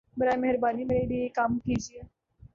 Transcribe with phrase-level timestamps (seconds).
[0.17, 2.01] براہَ مہربانی میرے لیے یہ کام کیجیے